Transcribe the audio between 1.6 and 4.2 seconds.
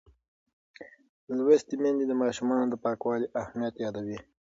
میندې د ماشومانو د پاکوالي اهمیت یادوي.